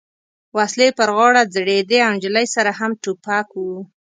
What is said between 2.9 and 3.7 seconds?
ټوپک و.